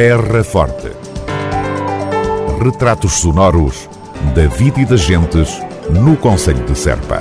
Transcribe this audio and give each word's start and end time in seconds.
Terra 0.00 0.44
Forte. 0.44 0.92
Retratos 2.62 3.14
sonoros 3.14 3.90
da 4.32 4.46
vida 4.46 4.80
e 4.80 4.84
das 4.84 5.00
gentes 5.00 5.60
no 5.90 6.16
Conselho 6.16 6.64
de 6.64 6.78
Serpa. 6.78 7.20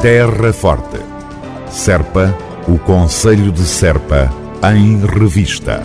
Terra 0.00 0.52
Forte. 0.52 1.00
Serpa, 1.68 2.32
o 2.68 2.78
Conselho 2.78 3.50
de 3.50 3.62
Serpa, 3.62 4.32
em 4.72 5.04
revista. 5.04 5.82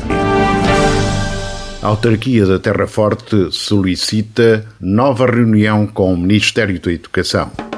A 1.81 1.87
autarquia 1.87 2.45
da 2.45 2.59
Terra 2.59 2.85
Forte 2.85 3.51
solicita 3.51 4.67
nova 4.79 5.25
reunião 5.25 5.87
com 5.87 6.13
o 6.13 6.17
Ministério 6.17 6.79
da 6.79 6.91
Educação. 6.91 7.68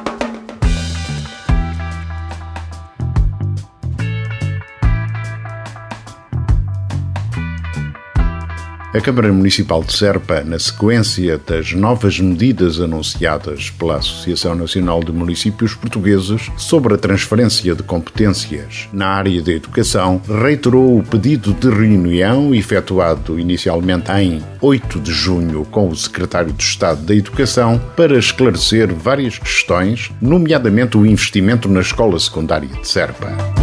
A 8.93 8.99
Câmara 8.99 9.31
Municipal 9.31 9.81
de 9.85 9.93
Serpa, 9.93 10.41
na 10.41 10.59
sequência 10.59 11.37
das 11.37 11.71
novas 11.71 12.19
medidas 12.19 12.77
anunciadas 12.81 13.69
pela 13.69 13.95
Associação 13.95 14.53
Nacional 14.53 15.01
de 15.01 15.13
Municípios 15.13 15.73
Portugueses 15.73 16.51
sobre 16.57 16.95
a 16.95 16.97
transferência 16.97 17.73
de 17.73 17.83
competências 17.83 18.89
na 18.91 19.07
área 19.07 19.41
da 19.41 19.53
educação, 19.53 20.21
reiterou 20.27 20.99
o 20.99 21.03
pedido 21.03 21.53
de 21.53 21.69
reunião 21.69 22.53
efetuado 22.53 23.39
inicialmente 23.39 24.11
em 24.11 24.43
8 24.59 24.99
de 24.99 25.13
junho 25.13 25.63
com 25.71 25.87
o 25.87 25.95
Secretário 25.95 26.51
de 26.51 26.61
Estado 26.61 27.01
da 27.03 27.15
Educação 27.15 27.81
para 27.95 28.19
esclarecer 28.19 28.93
várias 28.93 29.39
questões, 29.39 30.11
nomeadamente 30.21 30.97
o 30.97 31.05
investimento 31.05 31.69
na 31.69 31.79
escola 31.79 32.19
secundária 32.19 32.67
de 32.67 32.85
Serpa. 32.85 33.60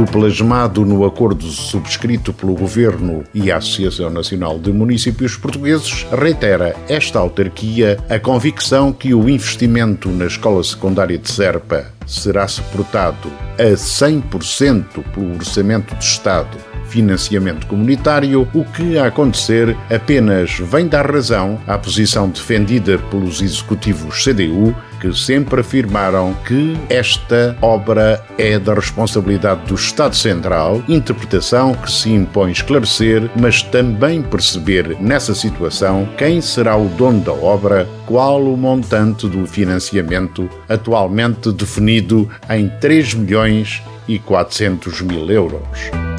Do 0.00 0.06
plasmado 0.06 0.86
no 0.86 1.04
acordo 1.04 1.44
subscrito 1.44 2.32
pelo 2.32 2.54
Governo 2.54 3.22
e 3.34 3.52
a 3.52 3.58
Associação 3.58 4.08
Nacional 4.08 4.58
de 4.58 4.72
Municípios 4.72 5.36
Portugueses, 5.36 6.06
reitera 6.10 6.74
esta 6.88 7.18
autarquia 7.18 7.98
a 8.08 8.18
convicção 8.18 8.94
que 8.94 9.12
o 9.12 9.28
investimento 9.28 10.08
na 10.08 10.24
escola 10.24 10.64
secundária 10.64 11.18
de 11.18 11.30
Serpa 11.30 11.92
será 12.06 12.48
suportado 12.48 13.30
a 13.58 13.74
100% 13.74 15.04
pelo 15.12 15.34
Orçamento 15.34 15.94
de 15.94 16.04
Estado 16.04 16.69
financiamento 16.90 17.66
comunitário, 17.66 18.48
o 18.52 18.64
que 18.64 18.98
a 18.98 19.06
acontecer 19.06 19.76
apenas 19.88 20.58
vem 20.58 20.88
dar 20.88 21.10
razão 21.10 21.58
à 21.66 21.78
posição 21.78 22.28
defendida 22.28 22.98
pelos 23.10 23.40
executivos 23.40 24.24
CDU, 24.24 24.74
que 25.00 25.16
sempre 25.16 25.60
afirmaram 25.60 26.34
que 26.46 26.76
esta 26.90 27.56
obra 27.62 28.22
é 28.36 28.58
da 28.58 28.74
responsabilidade 28.74 29.66
do 29.66 29.74
Estado 29.74 30.14
Central, 30.14 30.82
interpretação 30.88 31.74
que 31.74 31.90
se 31.90 32.10
impõe 32.10 32.50
esclarecer, 32.52 33.30
mas 33.36 33.62
também 33.62 34.20
perceber 34.20 34.96
nessa 35.00 35.34
situação 35.34 36.06
quem 36.18 36.40
será 36.40 36.76
o 36.76 36.88
dono 36.88 37.20
da 37.20 37.32
obra, 37.32 37.88
qual 38.04 38.42
o 38.42 38.56
montante 38.56 39.28
do 39.28 39.46
financiamento, 39.46 40.50
atualmente 40.68 41.52
definido 41.52 42.28
em 42.50 42.68
3 42.80 43.14
milhões 43.14 43.82
e 44.06 44.18
400 44.18 45.00
mil 45.02 45.30
euros. 45.30 46.09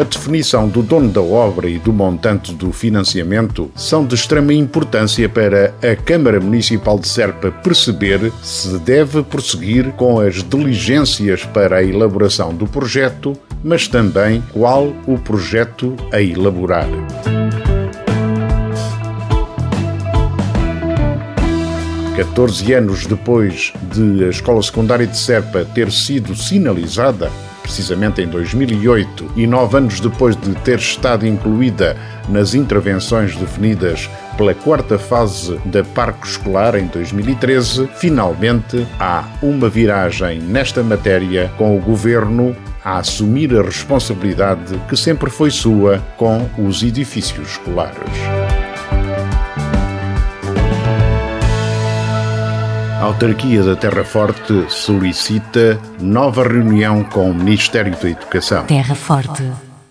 A 0.00 0.02
definição 0.02 0.66
do 0.66 0.82
dono 0.82 1.10
da 1.10 1.20
obra 1.20 1.68
e 1.68 1.78
do 1.78 1.92
montante 1.92 2.54
do 2.54 2.72
financiamento 2.72 3.70
são 3.76 4.06
de 4.06 4.14
extrema 4.14 4.54
importância 4.54 5.28
para 5.28 5.74
a 5.82 5.94
Câmara 5.94 6.40
Municipal 6.40 6.98
de 6.98 7.06
Serpa 7.06 7.50
perceber 7.50 8.32
se 8.42 8.78
deve 8.78 9.22
prosseguir 9.22 9.92
com 9.92 10.18
as 10.18 10.42
diligências 10.42 11.44
para 11.44 11.76
a 11.76 11.84
elaboração 11.84 12.54
do 12.54 12.66
projeto, 12.66 13.34
mas 13.62 13.88
também 13.88 14.42
qual 14.54 14.90
o 15.06 15.18
projeto 15.18 15.94
a 16.10 16.22
elaborar. 16.22 16.88
14 22.16 22.72
anos 22.72 23.04
depois 23.04 23.74
de 23.92 24.24
a 24.24 24.28
Escola 24.30 24.62
Secundária 24.62 25.06
de 25.06 25.18
Serpa 25.18 25.66
ter 25.74 25.92
sido 25.92 26.34
sinalizada, 26.34 27.30
precisamente 27.62 28.22
em 28.22 28.28
2008, 28.28 29.32
e 29.36 29.46
nove 29.46 29.76
anos 29.76 30.00
depois 30.00 30.36
de 30.36 30.54
ter 30.56 30.78
estado 30.78 31.26
incluída 31.26 31.96
nas 32.28 32.54
intervenções 32.54 33.36
definidas 33.36 34.08
pela 34.36 34.54
quarta 34.54 34.98
fase 34.98 35.58
da 35.66 35.84
Parque 35.84 36.26
Escolar 36.26 36.74
em 36.74 36.86
2013, 36.86 37.88
finalmente 37.96 38.86
há 38.98 39.24
uma 39.42 39.68
viragem 39.68 40.38
nesta 40.40 40.82
matéria 40.82 41.50
com 41.58 41.76
o 41.76 41.80
Governo 41.80 42.56
a 42.84 42.98
assumir 42.98 43.54
a 43.56 43.62
responsabilidade 43.62 44.80
que 44.88 44.96
sempre 44.96 45.30
foi 45.30 45.50
sua 45.50 45.98
com 46.16 46.48
os 46.58 46.82
edifícios 46.82 47.50
escolares. 47.50 48.59
A 53.00 53.04
autarquia 53.04 53.62
da 53.62 53.74
Terra 53.74 54.04
Forte 54.04 54.70
solicita 54.70 55.80
nova 55.98 56.46
reunião 56.46 57.02
com 57.02 57.30
o 57.30 57.34
Ministério 57.34 57.96
da 57.98 58.10
Educação. 58.10 58.66
Terra 58.66 58.94
Forte, 58.94 59.42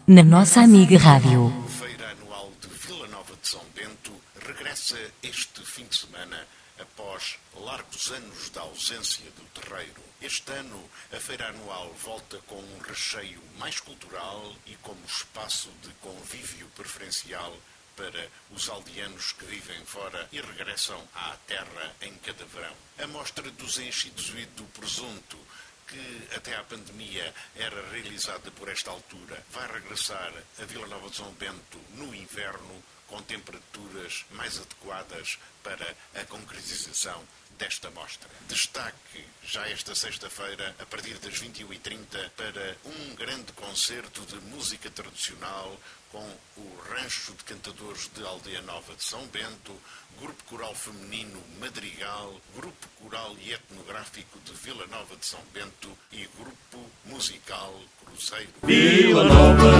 na 0.06 0.22
nossa 0.22 0.62
amiga 0.62 0.96
Rádio. 0.96 1.52
A 1.66 1.70
Feira 1.72 2.06
Anual 2.12 2.52
de 2.62 2.68
Vila 2.68 3.08
Nova 3.08 3.34
de 3.42 3.47
São 3.47 3.62
Bento 3.74 4.12
regressa 4.46 4.96
este 5.24 5.59
fim 5.66 5.86
de 5.90 5.97
semana 5.97 6.38
após 6.80 7.38
largos 7.59 8.12
anos 8.12 8.52
da 8.53 8.62
ausência 8.62 9.26
do 9.36 9.59
terreiro. 9.59 10.02
Este 10.22 10.52
ano, 10.52 10.78
a 11.12 11.20
Feira 11.20 11.47
Anual 11.47 11.91
volta 12.06 12.38
com 12.46 12.58
um 12.58 12.88
recheio 12.88 13.40
mais 13.59 13.80
cultural 13.80 14.52
e 14.68 14.76
como 14.84 15.00
espaço 15.08 15.70
de 15.81 15.90
convívio 16.00 16.68
preferencial 16.76 17.53
para 18.00 18.30
os 18.52 18.70
aldeanos 18.70 19.34
que 19.34 19.44
vivem 19.44 19.84
fora 19.84 20.30
e 20.32 20.40
regressam 20.40 21.06
à 21.14 21.36
terra 21.46 21.94
em 22.02 22.14
cada 22.20 22.46
verão. 22.46 22.74
A 22.98 23.08
mostra 23.08 23.52
dos 23.52 23.78
enchidos 23.78 24.30
e 24.38 24.46
do 24.46 24.64
presunto 24.72 25.38
que 25.86 26.30
até 26.34 26.56
à 26.56 26.64
pandemia 26.64 27.34
era 27.58 27.90
realizada 27.92 28.50
por 28.52 28.70
esta 28.70 28.90
altura, 28.90 29.44
vai 29.52 29.68
regressar 29.70 30.32
a 30.62 30.64
Vila 30.64 30.88
Nova 30.88 31.09
de 31.09 31.18
São 31.18 31.30
Bento 31.34 31.78
no 31.96 32.16
inverno 32.16 32.82
com 33.08 33.22
temperaturas 33.24 34.24
mais 34.32 34.58
adequadas 34.58 35.38
para 35.62 35.94
a 36.16 36.24
concretização 36.26 37.22
desta 37.59 37.92
mostra. 37.92 38.30
Destaque 38.47 39.24
já 39.44 39.68
esta 39.68 39.94
sexta-feira, 39.94 40.75
a 40.80 40.86
partir 40.86 41.16
das 41.16 41.34
21h30, 41.36 42.30
para 42.36 42.78
um 42.86 43.16
grande 43.16 43.52
concerto 43.53 44.22
de 44.25 44.36
música 44.47 44.90
tradicional 44.90 45.78
com 46.12 46.25
o 46.58 46.80
Rancho 46.90 47.34
de 47.34 47.44
Cantadores 47.44 48.09
de 48.16 48.24
Aldeia 48.24 48.62
Nova 48.62 48.96
de 48.96 49.03
São 49.03 49.22
Bento, 49.28 49.74
Grupo 50.20 50.44
Coral 50.46 50.74
Feminino 50.74 51.40
Madrigal, 51.59 52.34
Grupo 52.56 52.88
Coral 53.02 53.36
e 53.42 53.53
Etnográfico 53.53 54.40
de 54.40 54.53
Vila 54.53 54.88
Nova 54.88 55.16
de 55.16 55.26
São 55.26 55.41
Bento 55.53 55.90
e 56.12 56.28
Grupo 56.38 56.90
Musical 57.06 57.80
Cruzeiro. 58.03 58.53
Vila 58.64 59.24
Nova, 59.26 59.72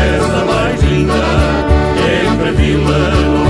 és 0.00 0.22
a 0.22 0.44
mais 0.44 0.80
linda, 0.82 1.14
entre 2.32 2.48
a 2.48 2.52
vila 2.52 3.10
do 3.10 3.43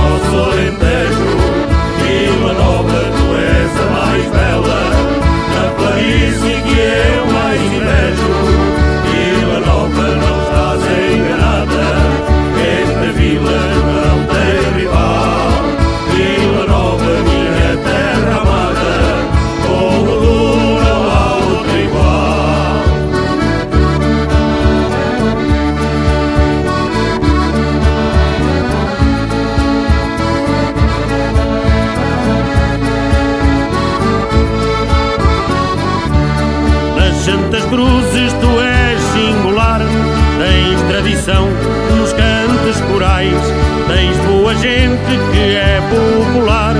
gente 44.65 45.13
que 45.31 45.55
é 45.55 45.79
popular 45.91 46.73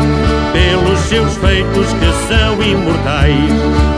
pelos 0.52 1.00
seus 1.02 1.38
feitos 1.38 1.88
que 1.94 2.12
são 2.28 2.54
imortais. 2.64 3.52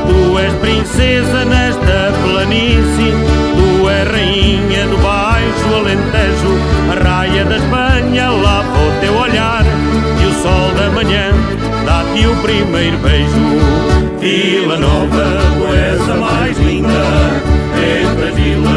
Tu 0.08 0.40
és 0.40 0.54
princesa 0.56 1.46
nesta 1.46 2.12
planície, 2.24 3.14
tu 3.56 3.90
és 3.90 4.08
rainha 4.12 4.88
do 4.88 4.98
baixo 4.98 5.68
Alentejo, 5.80 6.54
a 6.92 6.96
raia 7.02 7.46
da 7.46 7.58
Espanha 7.58 8.30
lá 8.30 8.62
o 8.62 9.00
teu 9.00 9.14
olhar 9.16 9.64
e 10.22 10.26
o 10.26 10.34
sol 10.42 10.68
da 10.76 10.90
manhã 10.90 11.32
dá-te 11.86 12.28
o 12.28 12.36
primeiro 12.42 12.98
beijo. 12.98 13.46
Vila 14.20 14.78
Nova, 14.78 15.28
tu 15.56 15.74
és 15.74 16.10
a 16.10 16.16
mais 16.16 16.58
linda 16.58 17.06
entre 17.78 18.28
a 18.28 18.32
vila 18.32 18.77